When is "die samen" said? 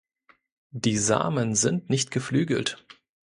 0.71-1.53